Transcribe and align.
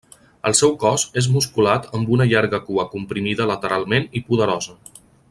El 0.49 0.55
seu 0.59 0.71
cos 0.83 1.03
és 1.21 1.27
musculat 1.35 1.85
amb 1.99 2.09
una 2.17 2.27
llarga 2.33 2.61
cua 2.71 2.87
comprimida 2.97 3.49
lateralment 3.53 4.09
i 4.21 4.27
poderosa. 4.31 4.79